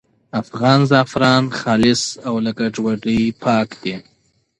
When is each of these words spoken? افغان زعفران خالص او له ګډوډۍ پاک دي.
افغان 0.41 0.79
زعفران 0.91 1.43
خالص 1.59 2.03
او 2.27 2.35
له 2.45 2.51
ګډوډۍ 2.59 3.21
پاک 3.43 3.69
دي. 3.83 3.95